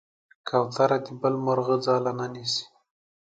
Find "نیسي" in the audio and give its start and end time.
2.33-2.65